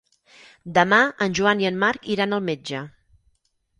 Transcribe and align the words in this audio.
Demà 0.77 0.99
en 1.25 1.37
Joan 1.41 1.63
i 1.65 1.69
en 1.71 1.77
Marc 1.85 2.09
iran 2.15 2.35
al 2.39 2.43
metge. 2.49 2.85